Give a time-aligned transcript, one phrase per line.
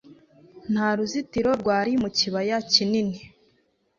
[0.71, 3.17] Nta ruzitiro rwari mu kibaya kinini